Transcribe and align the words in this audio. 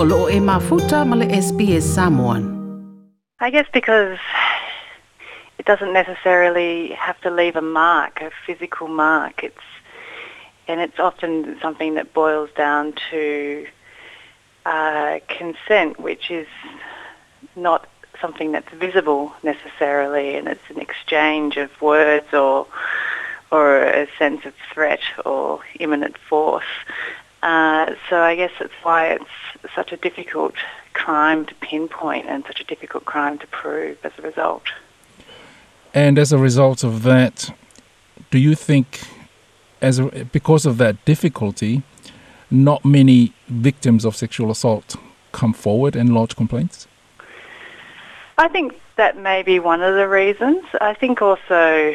e 0.00 0.38
mafuta 0.38 1.04
SBS 1.28 1.82
Samoan. 1.82 2.44
I 3.40 3.50
guess 3.50 3.66
because 3.72 4.20
it 5.58 5.66
doesn't 5.66 5.92
necessarily 5.92 6.90
have 6.90 7.20
to 7.22 7.30
leave 7.30 7.56
a 7.56 7.62
mark, 7.62 8.22
a 8.22 8.30
physical 8.46 8.86
mark. 8.86 9.42
It's 9.42 9.66
and 10.68 10.80
it's 10.80 11.00
often 11.00 11.58
something 11.60 11.94
that 11.94 12.14
boils 12.14 12.48
down 12.56 12.94
to 13.10 13.66
uh, 14.66 15.18
consent, 15.26 15.98
which 15.98 16.30
is 16.30 16.46
not 17.56 17.88
something 18.20 18.52
that's 18.52 18.72
visible 18.74 19.32
necessarily, 19.42 20.36
and 20.36 20.46
it's 20.46 20.70
an 20.70 20.78
exchange 20.78 21.56
of 21.56 21.70
words 21.82 22.32
or 22.32 22.68
or 23.50 23.82
a 23.82 24.06
sense 24.16 24.44
of 24.44 24.54
threat 24.72 25.00
or 25.24 25.58
imminent 25.80 26.16
force. 26.18 26.72
Uh, 27.42 27.94
so 28.08 28.20
I 28.20 28.34
guess 28.34 28.50
that's 28.58 28.72
why 28.82 29.08
it's 29.08 29.74
such 29.74 29.92
a 29.92 29.96
difficult 29.96 30.54
crime 30.92 31.46
to 31.46 31.54
pinpoint 31.56 32.26
and 32.26 32.44
such 32.46 32.60
a 32.60 32.64
difficult 32.64 33.04
crime 33.04 33.38
to 33.38 33.46
prove 33.46 33.98
as 34.04 34.12
a 34.18 34.22
result. 34.22 34.64
And 35.94 36.18
as 36.18 36.32
a 36.32 36.38
result 36.38 36.82
of 36.84 37.02
that, 37.04 37.54
do 38.30 38.38
you 38.38 38.54
think, 38.54 39.00
as 39.80 39.98
a, 39.98 40.24
because 40.32 40.66
of 40.66 40.78
that 40.78 41.04
difficulty, 41.04 41.82
not 42.50 42.84
many 42.84 43.32
victims 43.48 44.04
of 44.04 44.16
sexual 44.16 44.50
assault 44.50 44.96
come 45.32 45.52
forward 45.52 45.94
and 45.94 46.14
lodge 46.14 46.34
complaints? 46.34 46.86
I 48.36 48.48
think 48.48 48.80
that 48.96 49.16
may 49.16 49.42
be 49.42 49.58
one 49.58 49.82
of 49.82 49.94
the 49.94 50.08
reasons. 50.08 50.64
I 50.80 50.94
think 50.94 51.22
also 51.22 51.94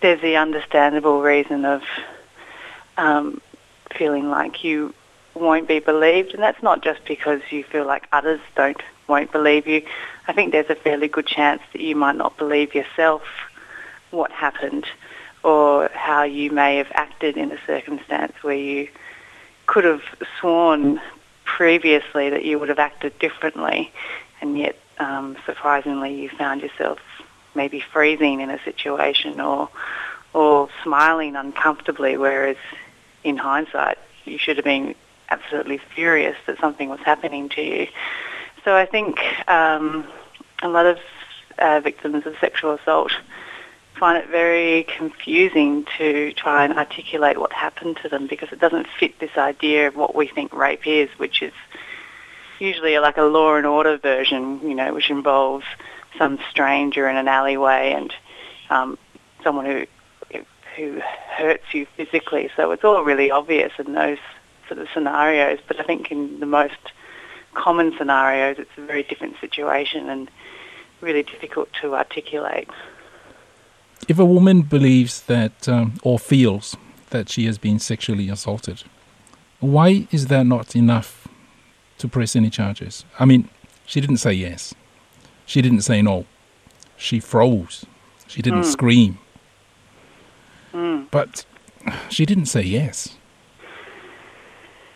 there's 0.00 0.20
the 0.20 0.36
understandable 0.36 1.22
reason 1.22 1.64
of 1.64 1.82
um, 2.96 3.40
feeling 3.96 4.30
like 4.30 4.64
you 4.64 4.94
won't 5.34 5.68
be 5.68 5.78
believed, 5.78 6.34
and 6.34 6.42
that's 6.42 6.62
not 6.62 6.82
just 6.82 7.04
because 7.06 7.40
you 7.50 7.64
feel 7.64 7.86
like 7.86 8.06
others 8.12 8.40
don't 8.54 8.80
won't 9.08 9.32
believe 9.32 9.66
you. 9.66 9.82
I 10.28 10.32
think 10.32 10.52
there's 10.52 10.70
a 10.70 10.74
fairly 10.74 11.08
good 11.08 11.26
chance 11.26 11.60
that 11.72 11.80
you 11.82 11.96
might 11.96 12.16
not 12.16 12.36
believe 12.36 12.74
yourself 12.74 13.22
what 14.10 14.30
happened 14.30 14.86
or 15.42 15.90
how 15.92 16.22
you 16.22 16.50
may 16.50 16.76
have 16.76 16.90
acted 16.94 17.36
in 17.36 17.50
a 17.50 17.58
circumstance 17.66 18.32
where 18.42 18.54
you 18.54 18.88
could 19.66 19.84
have 19.84 20.02
sworn 20.38 21.00
previously 21.44 22.30
that 22.30 22.44
you 22.44 22.58
would 22.58 22.68
have 22.68 22.78
acted 22.78 23.18
differently, 23.18 23.90
and 24.40 24.58
yet 24.58 24.76
um, 24.98 25.36
surprisingly 25.44 26.14
you 26.14 26.28
found 26.28 26.62
yourself 26.62 26.98
maybe 27.54 27.80
freezing 27.80 28.40
in 28.40 28.50
a 28.50 28.62
situation 28.64 29.40
or 29.40 29.68
or 30.34 30.68
smiling 30.82 31.36
uncomfortably, 31.36 32.16
whereas 32.16 32.56
in 33.24 33.36
hindsight 33.36 33.98
you 34.24 34.38
should 34.38 34.56
have 34.56 34.64
been 34.64 34.94
absolutely 35.30 35.78
furious 35.94 36.36
that 36.46 36.58
something 36.58 36.88
was 36.88 37.00
happening 37.00 37.48
to 37.50 37.62
you. 37.62 37.86
So 38.64 38.76
I 38.76 38.86
think 38.86 39.18
um, 39.48 40.06
a 40.62 40.68
lot 40.68 40.86
of 40.86 40.98
uh, 41.58 41.80
victims 41.80 42.26
of 42.26 42.34
sexual 42.40 42.74
assault 42.74 43.12
find 43.98 44.18
it 44.18 44.28
very 44.28 44.84
confusing 44.84 45.86
to 45.98 46.32
try 46.32 46.64
and 46.64 46.74
articulate 46.74 47.38
what 47.38 47.52
happened 47.52 47.96
to 48.02 48.08
them 48.08 48.26
because 48.26 48.50
it 48.52 48.58
doesn't 48.58 48.86
fit 48.98 49.18
this 49.20 49.36
idea 49.36 49.88
of 49.88 49.96
what 49.96 50.14
we 50.14 50.26
think 50.26 50.52
rape 50.52 50.86
is, 50.86 51.08
which 51.18 51.42
is 51.42 51.52
usually 52.58 52.98
like 52.98 53.16
a 53.16 53.22
law 53.22 53.54
and 53.54 53.66
order 53.66 53.96
version, 53.98 54.60
you 54.62 54.74
know, 54.74 54.92
which 54.94 55.10
involves 55.10 55.64
some 56.18 56.38
stranger 56.50 57.08
in 57.08 57.16
an 57.16 57.28
alleyway 57.28 57.92
and 57.92 58.12
um, 58.70 58.98
someone 59.42 59.66
who 59.66 59.86
who 60.76 61.00
hurts 61.36 61.72
you 61.72 61.86
physically. 61.96 62.50
So 62.56 62.70
it's 62.70 62.84
all 62.84 63.02
really 63.02 63.30
obvious 63.30 63.72
in 63.78 63.92
those 63.92 64.18
sort 64.68 64.80
of 64.80 64.88
scenarios. 64.92 65.58
But 65.66 65.80
I 65.80 65.84
think 65.84 66.10
in 66.10 66.40
the 66.40 66.46
most 66.46 66.92
common 67.54 67.94
scenarios, 67.96 68.58
it's 68.58 68.70
a 68.76 68.82
very 68.82 69.02
different 69.02 69.36
situation 69.40 70.08
and 70.08 70.30
really 71.00 71.22
difficult 71.22 71.68
to 71.80 71.94
articulate. 71.94 72.68
If 74.08 74.18
a 74.18 74.24
woman 74.24 74.62
believes 74.62 75.22
that 75.22 75.68
um, 75.68 75.94
or 76.02 76.18
feels 76.18 76.76
that 77.10 77.28
she 77.28 77.46
has 77.46 77.58
been 77.58 77.78
sexually 77.78 78.28
assaulted, 78.28 78.82
why 79.60 80.08
is 80.10 80.26
that 80.26 80.44
not 80.44 80.74
enough 80.74 81.28
to 81.98 82.08
press 82.08 82.34
any 82.34 82.50
charges? 82.50 83.04
I 83.18 83.24
mean, 83.24 83.48
she 83.86 84.00
didn't 84.00 84.16
say 84.16 84.32
yes. 84.32 84.74
She 85.46 85.62
didn't 85.62 85.82
say 85.82 86.02
no. 86.02 86.26
She 86.96 87.20
froze. 87.20 87.84
She 88.26 88.42
didn't 88.42 88.62
mm. 88.62 88.72
scream. 88.72 89.18
But 91.12 91.44
she 92.08 92.26
didn't 92.26 92.46
say 92.46 92.62
yes. 92.62 93.16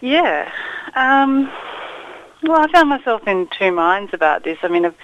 Yeah. 0.00 0.50
Um, 0.94 1.52
well, 2.42 2.60
I 2.60 2.72
found 2.72 2.88
myself 2.88 3.28
in 3.28 3.48
two 3.56 3.70
minds 3.70 4.12
about 4.12 4.42
this. 4.42 4.58
I 4.62 4.68
mean, 4.68 4.84
of, 4.84 4.94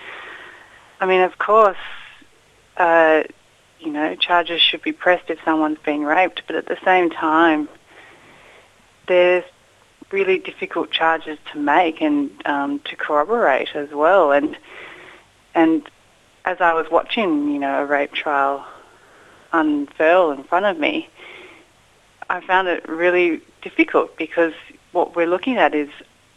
I 1.00 1.06
mean, 1.06 1.20
of 1.20 1.38
course, 1.38 1.76
uh, 2.78 3.22
you 3.78 3.92
know, 3.92 4.14
charges 4.16 4.60
should 4.60 4.82
be 4.82 4.92
pressed 4.92 5.28
if 5.28 5.38
someone's 5.44 5.78
been 5.84 6.02
raped, 6.02 6.42
but 6.46 6.56
at 6.56 6.66
the 6.66 6.78
same 6.84 7.10
time, 7.10 7.68
there's 9.06 9.44
really 10.10 10.38
difficult 10.38 10.90
charges 10.90 11.38
to 11.52 11.58
make 11.58 12.00
and 12.00 12.30
um, 12.46 12.78
to 12.80 12.96
corroborate 12.96 13.74
as 13.74 13.90
well. 13.90 14.32
And 14.32 14.56
and 15.54 15.88
as 16.44 16.60
I 16.60 16.72
was 16.72 16.86
watching, 16.90 17.50
you 17.50 17.58
know, 17.58 17.82
a 17.82 17.86
rape 17.86 18.12
trial 18.12 18.64
unfurl 19.52 20.30
in 20.30 20.44
front 20.44 20.66
of 20.66 20.78
me, 20.78 21.08
I 22.30 22.40
found 22.40 22.68
it 22.68 22.88
really 22.88 23.40
difficult 23.60 24.16
because 24.16 24.54
what 24.92 25.14
we're 25.14 25.26
looking 25.26 25.56
at 25.56 25.74
is 25.74 25.88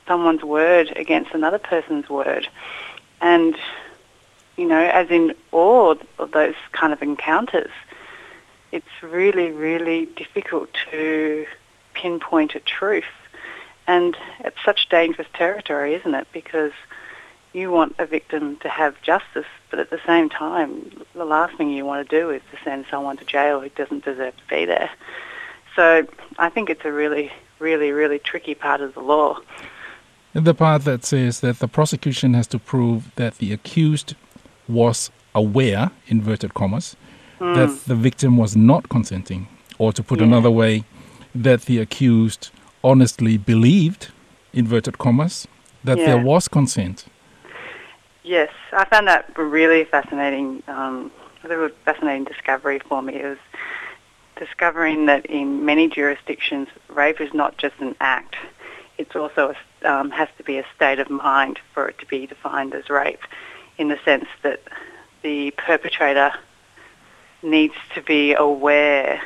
someone's 0.07 0.43
word 0.43 0.93
against 0.95 1.33
another 1.33 1.59
person's 1.59 2.09
word. 2.09 2.47
And, 3.21 3.55
you 4.57 4.67
know, 4.67 4.81
as 4.81 5.09
in 5.09 5.33
all 5.51 5.97
of 6.19 6.31
those 6.31 6.55
kind 6.71 6.93
of 6.93 7.01
encounters, 7.01 7.71
it's 8.71 9.01
really, 9.01 9.51
really 9.51 10.05
difficult 10.05 10.69
to 10.91 11.45
pinpoint 11.93 12.55
a 12.55 12.59
truth. 12.59 13.05
And 13.87 14.17
it's 14.39 14.57
such 14.65 14.89
dangerous 14.89 15.27
territory, 15.33 15.93
isn't 15.93 16.13
it? 16.13 16.27
Because 16.33 16.73
you 17.55 17.71
want 17.71 17.95
a 17.97 18.05
victim 18.05 18.57
to 18.57 18.69
have 18.69 19.01
justice, 19.01 19.45
but 19.69 19.79
at 19.79 19.89
the 19.89 19.99
same 20.05 20.29
time, 20.29 20.91
the 21.13 21.23
last 21.23 21.55
thing 21.55 21.69
you 21.69 21.85
want 21.85 22.07
to 22.07 22.19
do 22.19 22.29
is 22.29 22.41
to 22.51 22.57
send 22.63 22.85
someone 22.91 23.15
to 23.17 23.25
jail 23.25 23.61
who 23.61 23.69
doesn't 23.69 24.03
deserve 24.03 24.35
to 24.35 24.43
be 24.49 24.65
there. 24.65 24.89
So 25.75 26.05
I 26.37 26.49
think 26.49 26.69
it's 26.69 26.83
a 26.83 26.91
really, 26.91 27.31
really, 27.59 27.91
really 27.91 28.19
tricky 28.19 28.55
part 28.55 28.81
of 28.81 28.93
the 28.93 28.99
law. 28.99 29.39
The 30.33 30.53
part 30.53 30.83
that 30.83 31.05
says 31.05 31.39
that 31.39 31.59
the 31.59 31.69
prosecution 31.69 32.33
has 32.33 32.47
to 32.47 32.59
prove 32.59 33.15
that 33.15 33.37
the 33.37 33.53
accused 33.53 34.15
was 34.67 35.09
aware, 35.33 35.91
inverted 36.07 36.53
commas, 36.53 36.97
mm. 37.39 37.55
that 37.55 37.85
the 37.85 37.95
victim 37.95 38.35
was 38.35 38.55
not 38.55 38.89
consenting, 38.89 39.47
or 39.77 39.93
to 39.93 40.03
put 40.03 40.19
yeah. 40.19 40.25
another 40.25 40.51
way, 40.51 40.83
that 41.33 41.61
the 41.63 41.79
accused 41.79 42.49
honestly 42.83 43.37
believed, 43.37 44.11
inverted 44.51 44.97
commas, 44.97 45.47
that 45.85 45.97
yeah. 45.97 46.05
there 46.07 46.21
was 46.21 46.49
consent. 46.49 47.05
Yes, 48.25 48.49
I 48.73 48.85
found 48.85 49.07
that 49.07 49.37
really 49.37 49.83
fascinating. 49.83 50.63
Um, 50.67 51.11
a 51.43 51.69
fascinating 51.85 52.23
discovery 52.23 52.79
for 52.79 52.99
me. 53.03 53.13
It 53.13 53.23
was 53.23 53.37
discovering 54.35 55.05
that 55.05 55.27
in 55.27 55.63
many 55.63 55.87
jurisdictions, 55.87 56.67
rape 56.89 57.21
is 57.21 57.35
not 57.35 57.59
just 57.59 57.75
an 57.81 57.95
act; 58.01 58.35
it's 58.97 59.15
also 59.15 59.53
a, 59.83 59.93
um, 59.93 60.09
has 60.09 60.27
to 60.39 60.43
be 60.43 60.57
a 60.57 60.65
state 60.75 60.97
of 60.97 61.11
mind 61.11 61.59
for 61.75 61.87
it 61.87 61.99
to 61.99 62.07
be 62.07 62.25
defined 62.25 62.73
as 62.73 62.89
rape, 62.89 63.21
in 63.77 63.89
the 63.89 63.99
sense 64.03 64.25
that 64.41 64.59
the 65.21 65.51
perpetrator 65.51 66.31
needs 67.43 67.75
to 67.93 68.01
be 68.01 68.33
aware 68.33 69.21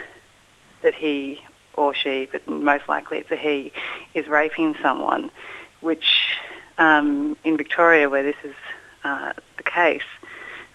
that 0.81 0.93
he 0.93 1.39
or 1.75 1.93
she, 1.93 2.27
but 2.29 2.45
most 2.49 2.89
likely 2.89 3.19
it's 3.19 3.31
a 3.31 3.37
he, 3.37 3.71
is 4.13 4.27
raping 4.27 4.75
someone, 4.81 5.31
which 5.79 6.35
um, 6.77 7.37
in 7.45 7.55
Victoria, 7.55 8.09
where 8.09 8.23
this 8.23 8.35
is 8.43 8.55
uh, 9.03 9.33
the 9.57 9.63
case, 9.63 10.03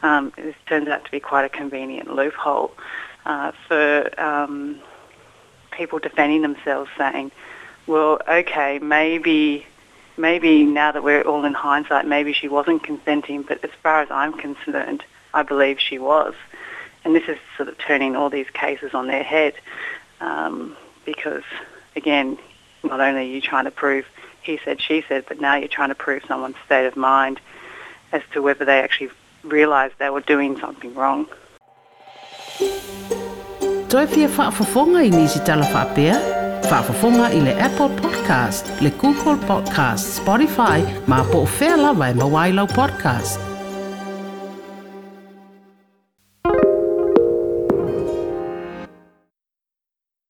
um, 0.03 0.33
this 0.37 0.55
turns 0.67 0.89
out 0.89 1.05
to 1.05 1.11
be 1.11 1.21
quite 1.21 1.45
a 1.45 1.49
convenient 1.49 2.15
loophole 2.15 2.73
uh, 3.25 3.53
for 3.67 4.21
um, 4.21 4.81
people 5.71 5.99
defending 5.99 6.43
themselves, 6.43 6.91
saying, 6.97 7.31
"Well, 7.87 8.21
okay, 8.29 8.79
maybe." 8.79 9.67
Maybe 10.17 10.63
now 10.63 10.93
that 10.93 11.03
we're 11.03 11.23
all 11.23 11.45
in 11.45 11.55
hindsight, 11.55 12.07
maybe 12.07 12.33
she 12.33 12.47
wasn't 12.47 12.85
consenting, 12.85 13.43
but 13.43 13.65
as 13.65 13.73
far 13.83 14.01
as 14.01 14.13
I'm 14.13 14.33
concerned, 14.33 15.03
I 15.35 15.43
believe 15.43 15.81
she 15.81 15.99
was. 15.99 16.35
And 17.05 17.17
this 17.17 17.25
is 17.27 17.37
sort 17.57 17.69
of 17.69 17.77
turning 17.79 18.15
all 18.15 18.31
these 18.31 18.49
cases 18.51 18.95
on 18.95 19.09
their 19.09 19.25
head 19.25 19.55
um, 20.21 20.77
because, 21.05 21.43
again, 21.97 22.39
not 22.85 23.01
only 23.01 23.23
are 23.23 23.35
you 23.35 23.41
trying 23.41 23.65
to 23.65 23.73
prove 23.73 24.07
he 24.45 24.61
said, 24.65 24.81
she 24.81 25.03
said, 25.09 25.25
but 25.27 25.41
now 25.41 25.57
you're 25.57 25.69
trying 25.69 25.89
to 25.89 25.95
prove 25.95 26.23
someone's 26.29 26.57
state 26.67 26.87
of 26.87 26.97
mind 26.97 27.41
as 28.15 28.23
to 28.33 28.41
whether 28.41 28.65
they 28.65 28.79
actually 28.81 29.11
realised 29.43 29.95
they 29.99 30.09
were 30.09 30.27
doing 30.35 30.59
something 30.59 30.95
wrong. 30.95 31.27
Apple 37.59 37.91
Podcast, 37.91 38.65
le 38.81 38.91
Google 38.91 39.37
Podcast, 39.37 40.19
Spotify, 40.19 40.81
podcast. 42.67 43.54